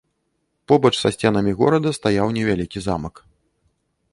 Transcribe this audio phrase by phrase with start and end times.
[0.71, 3.23] Побач са сценамі горада стаяў невялікі замак.